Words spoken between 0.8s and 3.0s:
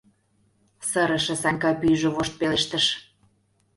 —сырыше Санька пӱйжӧ вошт пелештыш.